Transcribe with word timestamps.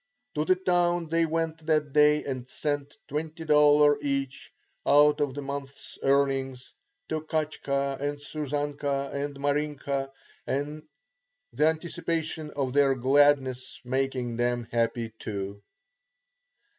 To 0.33 0.43
the 0.45 0.55
town 0.55 1.09
they 1.09 1.27
went 1.27 1.67
that 1.67 1.93
day 1.93 2.23
and 2.23 2.47
sent 2.49 2.97
$20 3.09 4.01
each, 4.01 4.51
out 4.83 5.21
of 5.21 5.35
the 5.35 5.43
month's 5.43 5.99
earnings, 6.01 6.73
to 7.09 7.21
Katshka 7.21 7.99
and 7.99 8.19
Susanka 8.19 9.11
and 9.13 9.35
Marinka, 9.35 10.11
the 10.47 11.67
anticipation 11.67 12.49
of 12.55 12.73
their 12.73 12.95
gladness 12.95 13.79
making 13.85 14.37
them 14.37 14.67
happy 14.71 15.13
too. 15.19 15.61